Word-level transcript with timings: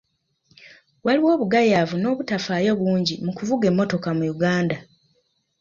Waliwo 1.05 1.29
obugayaavu 1.35 1.95
n'obutafaayo 1.97 2.71
bungi 2.81 3.15
mu 3.25 3.31
kuvuga 3.37 3.63
emmotoka 3.71 4.09
mu 4.17 4.23
Uganda. 4.35 4.77